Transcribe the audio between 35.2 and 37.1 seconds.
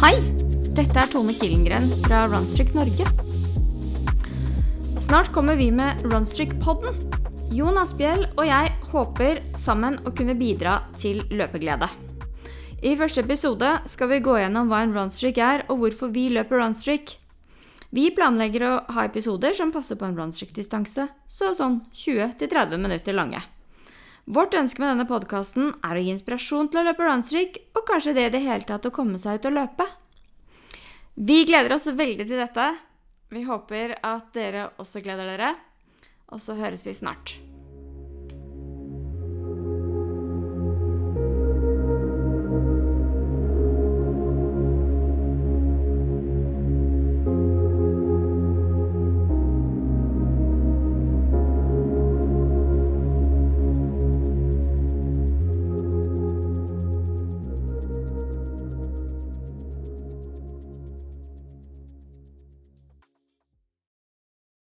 dere. Og så høres vi